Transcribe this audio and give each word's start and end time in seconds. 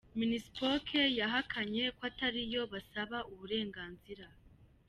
Minispoc 0.17 0.87
yahakanye 1.19 1.83
ko 1.95 2.01
atariyo 2.09 2.61
basaba 2.73 3.17
uburenganzira. 3.33 4.25